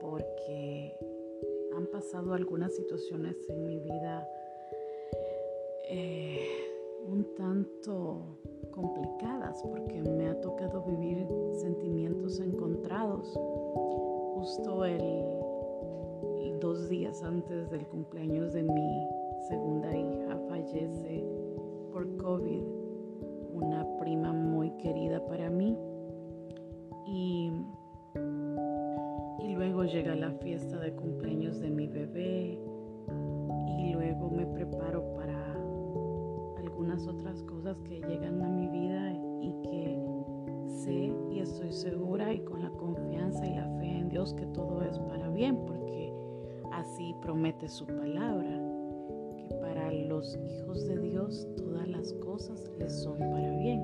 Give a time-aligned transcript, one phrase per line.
[0.00, 0.96] porque
[1.76, 4.28] han pasado algunas situaciones en mi vida
[5.90, 6.46] eh,
[7.06, 8.38] un tanto
[8.70, 13.32] complicadas porque me ha tocado vivir sentimientos encontrados.
[14.34, 15.00] Justo el,
[16.60, 19.06] dos días antes del cumpleaños de mi
[19.48, 21.24] segunda hija fallece
[21.92, 22.64] por COVID
[23.54, 25.76] una prima muy querida para mí
[27.06, 27.50] y,
[29.38, 32.58] y luego llega la fiesta de cumpleaños de mi bebé
[33.78, 35.54] y luego me preparo para
[36.58, 40.08] algunas otras cosas que llegan a mi vida y que
[40.66, 44.82] sé y estoy segura y con la confianza y la fe en Dios que todo
[44.82, 46.12] es para bien, porque
[46.72, 48.60] así promete su palabra,
[49.36, 53.80] que para los hijos de Dios todas las cosas les son para bien.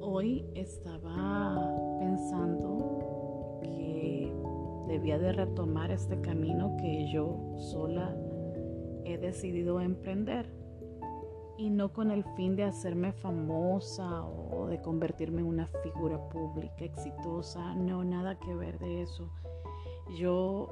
[0.00, 1.69] Hoy estaba
[2.00, 4.32] pensando que
[4.88, 8.16] debía de retomar este camino que yo sola
[9.04, 10.50] he decidido emprender
[11.58, 16.86] y no con el fin de hacerme famosa o de convertirme en una figura pública
[16.86, 19.30] exitosa, no, nada que ver de eso.
[20.18, 20.68] Yo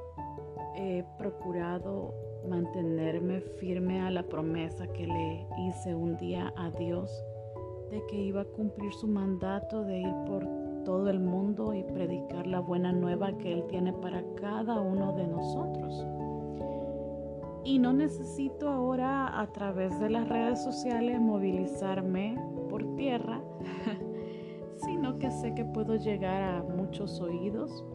[0.75, 2.15] he procurado
[2.49, 7.11] mantenerme firme a la promesa que le hice un día a Dios
[7.91, 10.58] de que iba a cumplir su mandato de ir por
[10.89, 15.27] todo el mundo y predicar la buena nueva que Él tiene para cada uno de
[15.27, 16.03] nosotros.
[17.63, 23.39] Y no necesito ahora a través de las redes sociales movilizarme por tierra,
[24.77, 27.85] sino que sé que puedo llegar a muchos oídos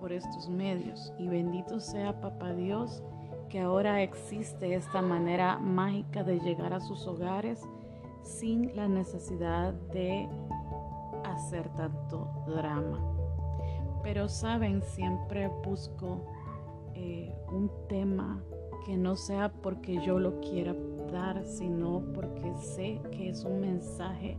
[0.00, 1.12] por estos medios.
[1.18, 3.02] Y bendito sea Papá Dios
[3.50, 7.60] que ahora existe esta manera mágica de llegar a sus hogares
[8.22, 10.30] sin la necesidad de
[11.36, 13.00] hacer tanto drama.
[14.02, 16.24] Pero saben, siempre busco
[16.94, 18.42] eh, un tema
[18.84, 20.74] que no sea porque yo lo quiera
[21.12, 24.36] dar, sino porque sé que es un mensaje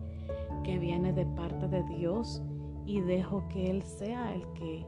[0.64, 2.42] que viene de parte de Dios
[2.86, 4.86] y dejo que Él sea el que,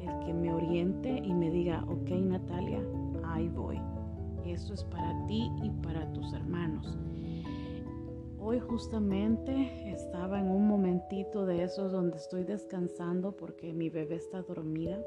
[0.00, 2.80] el que me oriente y me diga, ok Natalia,
[3.24, 3.80] ahí voy.
[4.44, 6.96] Eso es para ti y para tus hermanos.
[8.42, 9.52] Hoy justamente
[9.86, 14.98] estaba en un momentito de esos donde estoy descansando porque mi bebé está dormida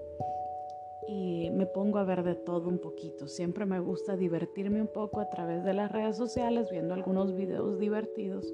[1.07, 3.27] y me pongo a ver de todo un poquito.
[3.27, 7.79] Siempre me gusta divertirme un poco a través de las redes sociales viendo algunos videos
[7.79, 8.53] divertidos,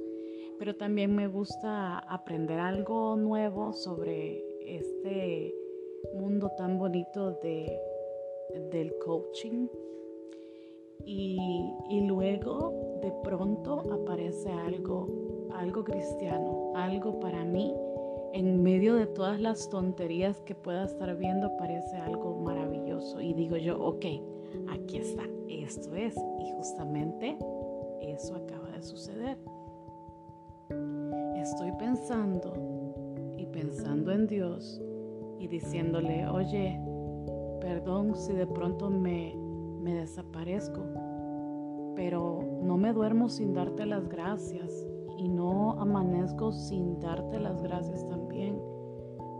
[0.57, 5.53] pero también me gusta aprender algo nuevo sobre este
[6.15, 7.77] mundo tan bonito de,
[8.71, 9.67] del coaching.
[11.05, 11.37] Y,
[11.89, 15.07] y luego de pronto aparece algo,
[15.53, 17.73] algo cristiano, algo para mí
[18.33, 23.21] en medio de todas las tonterías que pueda estar viendo, parece algo maravilloso.
[23.21, 24.05] Y digo yo, ok,
[24.69, 26.15] aquí está, esto es.
[26.39, 27.37] Y justamente
[28.01, 29.37] eso acaba de suceder.
[31.35, 32.53] Estoy pensando
[33.37, 34.81] y pensando en Dios
[35.39, 36.79] y diciéndole, oye,
[37.61, 39.33] perdón si de pronto me,
[39.81, 40.81] me desaparezco,
[41.99, 44.87] pero no me duermo sin darte las gracias
[45.17, 48.57] y no amanezco sin darte las gracias también,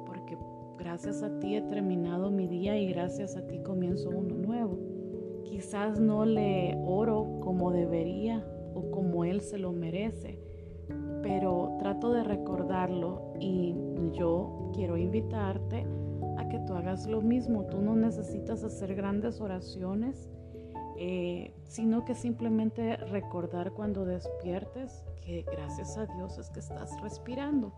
[0.06, 0.38] porque
[0.78, 4.78] gracias a ti he terminado mi día y gracias a ti comienzo uno nuevo.
[5.46, 10.38] Quizás no le oro como debería o como él se lo merece,
[11.24, 13.74] pero trato de recordarlo y
[14.12, 15.88] yo quiero invitarte
[16.36, 17.68] a que tú hagas lo mismo.
[17.68, 20.30] Tú no necesitas hacer grandes oraciones
[21.02, 27.72] eh, sino que simplemente recordar cuando despiertes que gracias a Dios es que estás respirando.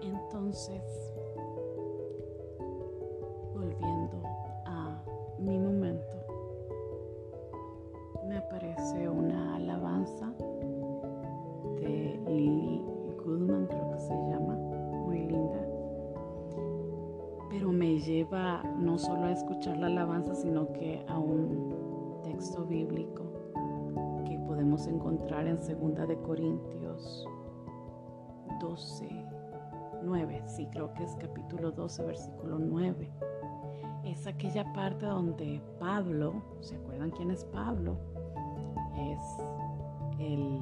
[0.00, 0.82] Entonces,
[18.28, 23.24] lleva no solo a escuchar la alabanza, sino que a un texto bíblico
[24.26, 27.26] que podemos encontrar en 2 de Corintios
[28.60, 29.26] 12,
[30.02, 33.10] 9, sí, creo que es capítulo 12, versículo 9.
[34.04, 37.98] Es aquella parte donde Pablo, ¿se acuerdan quién es Pablo?
[38.96, 39.20] Es
[40.18, 40.60] el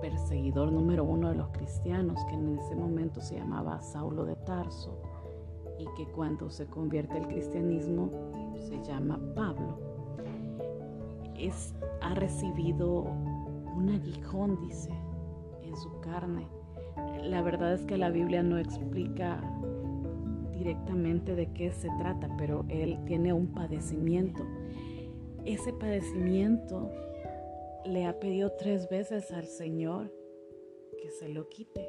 [0.00, 5.05] perseguidor número uno de los cristianos, que en ese momento se llamaba Saulo de Tarso
[5.78, 8.10] y que cuando se convierte al cristianismo
[8.60, 9.78] se llama Pablo.
[11.38, 13.02] Es, ha recibido
[13.76, 14.90] un aguijón, dice,
[15.62, 16.46] en su carne,
[17.22, 19.40] la verdad es que la Biblia no explica
[20.52, 24.44] directamente de qué se trata, pero él tiene un padecimiento.
[25.44, 26.90] Ese padecimiento
[27.84, 30.12] le ha pedido tres veces al Señor
[31.00, 31.86] que se lo quite.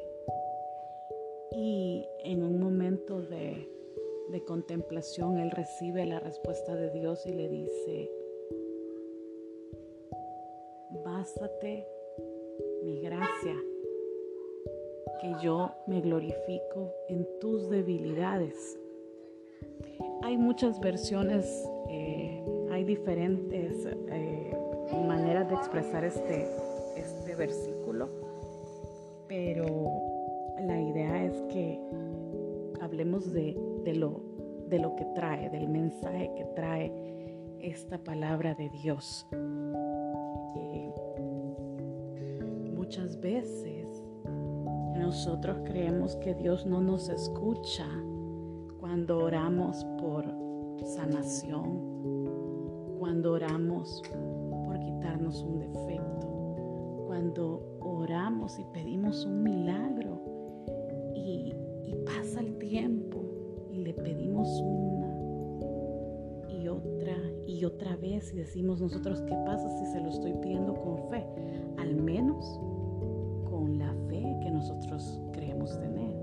[1.56, 3.68] Y en un momento de,
[4.30, 8.12] de contemplación, él recibe la respuesta de Dios y le dice,
[11.04, 11.88] bástate
[12.84, 13.56] mi gracia,
[15.22, 18.80] que yo me glorifico en tus debilidades.
[20.24, 24.58] Hay muchas versiones, eh, hay diferentes eh,
[25.08, 26.48] maneras de expresar este,
[26.96, 28.10] este versículo,
[29.28, 29.66] pero
[30.60, 31.80] la idea es que
[32.88, 33.54] hablemos de,
[33.96, 34.22] lo,
[34.70, 36.92] de lo que trae, del mensaje que trae
[37.60, 39.28] esta palabra de Dios.
[42.88, 44.02] muchas veces
[44.98, 47.86] nosotros creemos que Dios no nos escucha
[48.80, 50.24] cuando oramos por
[50.86, 51.82] sanación,
[52.98, 54.02] cuando oramos
[54.66, 60.22] por quitarnos un defecto, cuando oramos y pedimos un milagro
[61.14, 61.54] y,
[61.88, 63.24] y pasa el tiempo
[63.72, 65.08] y le pedimos una
[66.50, 67.16] y otra
[67.48, 71.26] y otra vez y decimos nosotros, ¿qué pasa si se lo estoy pidiendo con fe?
[71.78, 72.60] Al menos
[74.58, 76.14] nosotros creemos tener.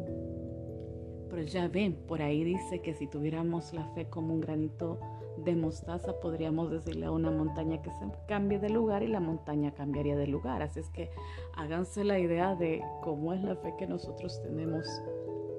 [1.31, 4.99] Pero ya ven, por ahí dice que si tuviéramos la fe como un granito
[5.45, 9.73] de mostaza, podríamos decirle a una montaña que se cambie de lugar y la montaña
[9.75, 10.63] cambiaría de lugar.
[10.63, 11.11] Así es que
[11.57, 14.87] háganse la idea de cómo es la fe que nosotros tenemos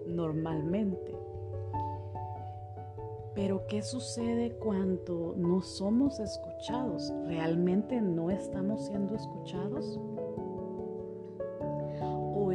[0.07, 1.17] normalmente.
[3.33, 7.13] Pero ¿qué sucede cuando no somos escuchados?
[7.27, 9.99] ¿Realmente no estamos siendo escuchados?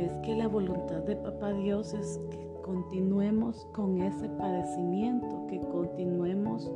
[0.01, 6.71] es que la voluntad de Papá Dios es que continuemos con ese padecimiento, que continuemos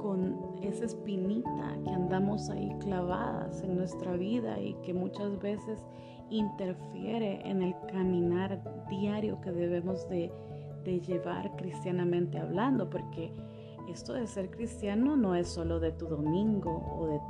[0.00, 5.84] con esa espinita que andamos ahí clavadas en nuestra vida y que muchas veces
[6.30, 10.32] interfiere en el caminar diario que debemos de,
[10.84, 13.32] de llevar cristianamente hablando, porque
[13.88, 17.20] esto de ser cristiano no es solo de tu domingo o de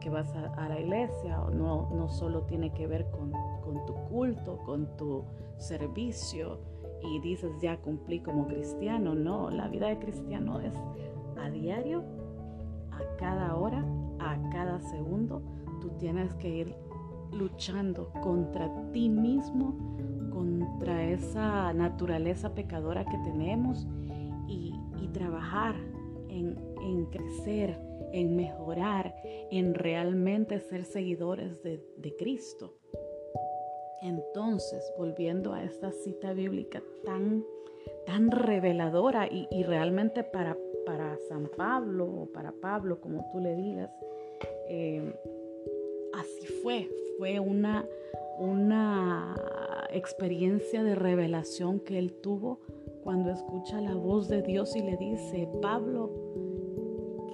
[0.00, 3.32] que vas a, la iglesia, no, no solo tiene que ver con,
[3.62, 5.24] con tu culto, con tu
[5.58, 6.58] servicio
[7.02, 9.14] y dices ya cumplí como cristiano.
[9.14, 10.74] No, la vida de cristiano es
[11.40, 12.02] a diario,
[12.92, 13.84] a cada hora,
[14.18, 15.42] a cada segundo.
[15.80, 16.76] Tú tienes que ir
[17.32, 19.76] luchando contra ti mismo,
[20.30, 23.86] contra esa naturaleza pecadora que tenemos
[24.48, 24.74] y,
[25.12, 25.74] trabajar
[26.28, 27.76] en, en crecer
[28.12, 29.14] en mejorar,
[29.50, 31.80] en realmente ser seguidores de,
[32.18, 32.74] Cristo.
[34.02, 37.44] Entonces, volviendo a esta cita bíblica tan,
[38.06, 43.90] tan reveladora y, realmente para, para, San Pablo o para Pablo, como tú le digas,
[44.68, 45.14] eh,
[46.14, 46.88] así fue,
[47.20, 47.86] fue una,
[48.38, 49.36] una
[49.90, 52.60] experiencia de revelación que él tuvo
[53.04, 56.10] cuando escucha la voz de Dios y le dice, Pablo,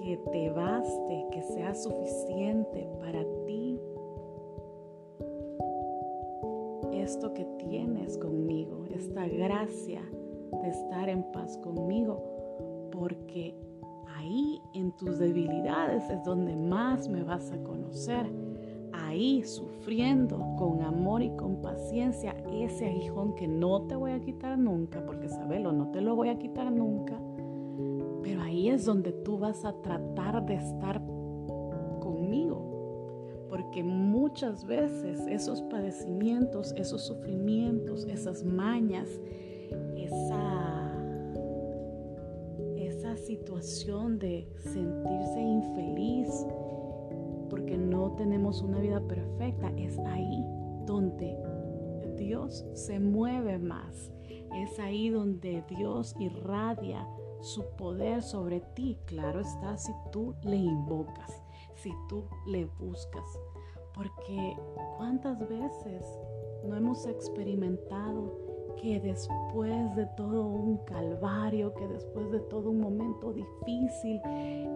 [0.03, 3.79] que te baste, que sea suficiente para ti
[6.91, 10.01] esto que tienes conmigo, esta gracia
[10.63, 13.55] de estar en paz conmigo, porque
[14.17, 18.46] ahí en tus debilidades es donde más me vas a conocer.
[19.07, 24.57] Ahí sufriendo con amor y con paciencia ese aguijón que no te voy a quitar
[24.57, 27.17] nunca, porque sabelo, no te lo voy a quitar nunca
[28.27, 31.01] pero ahí es donde tú vas a tratar de estar
[32.01, 33.47] conmigo.
[33.49, 39.07] Porque muchas veces esos padecimientos, esos sufrimientos, esas mañas,
[39.95, 40.93] esa,
[42.75, 46.45] esa situación de sentirse infeliz
[47.67, 50.41] porque no tenemos una vida perfecta, es ahí
[50.85, 51.37] donde
[52.15, 54.13] Dios se mueve más.
[54.55, 57.05] Es ahí donde Dios irradia
[57.41, 61.43] su poder sobre ti, claro está, si tú le invocas,
[61.75, 63.37] si tú le buscas.
[63.93, 64.55] Porque
[64.95, 66.05] cuántas veces
[66.63, 68.46] no hemos experimentado
[68.81, 74.21] que después de todo un calvario, que después de todo un momento difícil,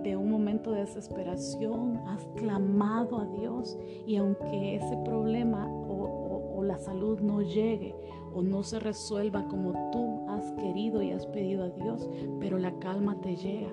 [0.04, 6.64] de un momento de desesperación, has clamado a Dios y aunque ese problema o, o
[6.64, 7.96] la salud no llegue
[8.34, 12.78] o no se resuelva como tú has querido y has pedido a Dios, pero la
[12.80, 13.72] calma te llega.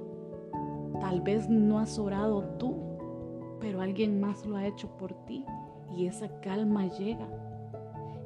[1.01, 2.75] Tal vez no has orado tú,
[3.61, 5.45] pero alguien más lo ha hecho por ti
[5.97, 7.29] y esa calma llega.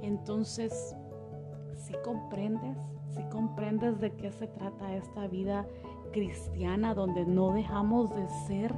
[0.00, 0.97] Entonces,
[1.76, 2.79] si comprendes,
[3.14, 5.67] si comprendes de qué se trata esta vida
[6.12, 8.75] cristiana donde no dejamos de ser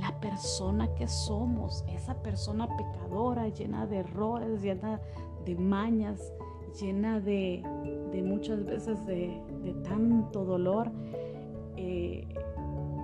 [0.00, 5.00] la persona que somos, esa persona pecadora, llena de errores, llena
[5.44, 6.32] de mañas,
[6.80, 7.62] llena de,
[8.24, 9.40] muchas veces de,
[9.84, 10.90] tanto dolor.
[11.76, 12.26] Eh,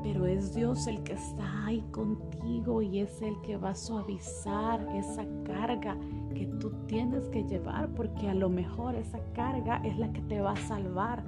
[0.03, 4.81] pero es Dios el que está ahí contigo y es el que va a suavizar
[4.95, 5.97] esa carga
[6.35, 10.41] que tú tienes que llevar, porque a lo mejor esa carga es la que te
[10.41, 11.23] va a salvar.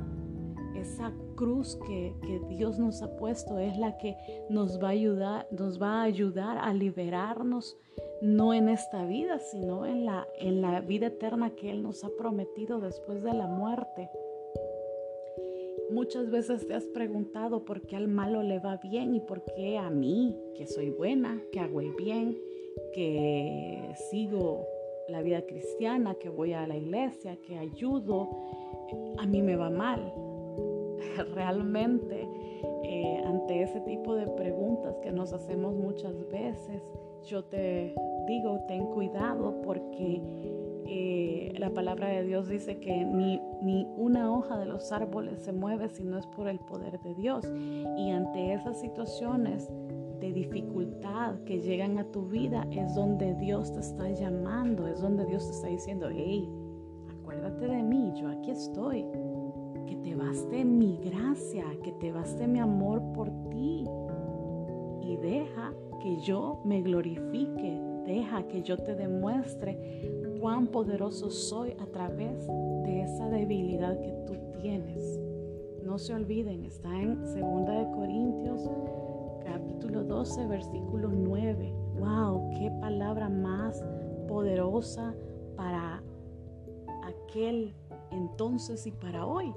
[0.75, 2.15] Esa cruz que,
[2.49, 4.17] Dios nos ha puesto es la que
[4.49, 7.77] nos va a ayudar, nos va a ayudar a liberarnos,
[8.23, 12.11] no en esta vida, sino en la, en la vida eterna que Él nos ha
[12.17, 14.11] prometido después de la muerte.
[15.91, 19.77] Muchas veces te has preguntado por qué al malo le va bien y por qué
[19.77, 22.39] a mí, que soy buena, que hago el bien,
[22.93, 24.67] que sigo
[25.11, 28.29] la vida cristiana, que voy a la iglesia, que ayudo,
[29.19, 30.13] a mí me va mal.
[31.35, 32.29] Realmente,
[32.85, 36.83] eh, ante ese tipo de preguntas que nos hacemos muchas veces,
[37.25, 37.95] yo te
[38.27, 40.23] digo, ten cuidado porque
[40.87, 45.53] eh, la palabra de Dios dice que ni, ni una hoja de los árboles se
[45.53, 47.45] mueve si no es por el poder de Dios.
[47.97, 49.71] Y ante esas situaciones
[50.21, 55.25] de dificultad que llegan a tu vida es donde Dios te está llamando, es donde
[55.25, 56.49] Dios te está diciendo, hey,
[57.21, 59.07] acuérdate de mí, yo aquí estoy.
[59.87, 63.85] Que te baste mi gracia, que te baste mi amor por ti.
[65.03, 69.79] Y deja que yo me glorifique, deja que yo te demuestre
[70.41, 75.21] cuán poderoso soy a través de esa debilidad que tú tienes.
[75.85, 78.71] No se olviden, está en 2 de Corintios
[79.45, 81.75] capítulo 12 versículo 9.
[81.99, 83.85] Wow, qué palabra más
[84.29, 85.15] poderosa
[85.57, 86.03] para
[87.05, 87.75] aquel
[88.11, 89.53] entonces y para hoy.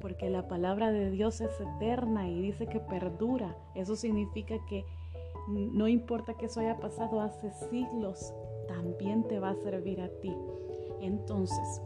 [0.00, 3.56] Porque la palabra de Dios es eterna y dice que perdura.
[3.74, 4.84] Eso significa que
[5.48, 8.32] no importa que eso haya pasado hace siglos,
[8.66, 10.34] también te va a servir a ti.
[11.00, 11.82] Entonces,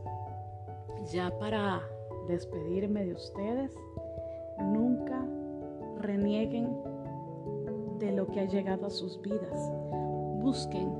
[1.13, 1.83] ya para
[2.29, 3.75] despedirme de ustedes,
[4.59, 5.25] nunca
[5.99, 6.77] renieguen
[7.99, 9.71] de lo que ha llegado a sus vidas.
[10.41, 10.93] Busquen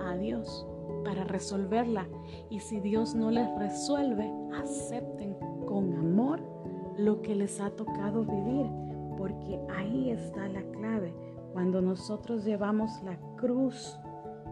[0.00, 0.66] a Dios
[1.04, 2.06] para resolverla
[2.50, 6.40] y si Dios no les resuelve, acepten con amor
[6.96, 8.66] lo que les ha tocado vivir,
[9.16, 11.14] porque ahí está la clave.
[11.52, 13.98] Cuando nosotros llevamos la cruz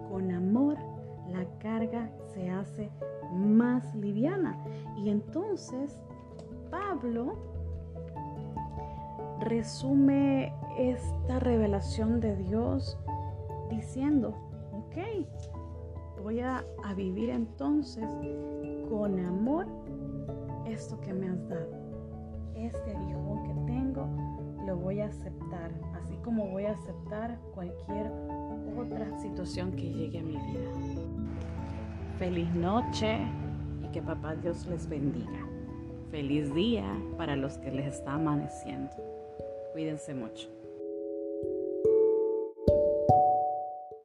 [0.08, 0.76] con amor,
[1.28, 2.90] la carga se hace
[3.32, 4.56] más liviana.
[4.96, 6.00] Y entonces
[6.70, 7.34] Pablo
[9.40, 12.98] resume esta revelación de Dios
[13.70, 14.34] diciendo,
[14.72, 15.26] ok,
[16.22, 16.64] voy a,
[16.96, 18.08] vivir entonces
[18.88, 19.66] con amor
[20.66, 21.68] esto que me has dado.
[22.54, 24.08] Este aguijón que tengo
[24.66, 28.10] lo voy a aceptar, así como voy a aceptar cualquier
[28.78, 30.70] otra situación que llegue a mi vida.
[32.18, 33.18] Feliz noche
[33.82, 35.46] y que papá Dios les bendiga.
[36.10, 36.84] Feliz día
[37.16, 38.90] para los que les está amaneciendo.
[39.72, 40.55] Cuídense mucho.